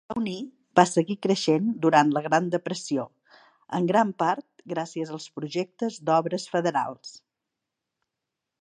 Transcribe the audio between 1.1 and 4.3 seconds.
creixent durant la Gran Depressió, en gran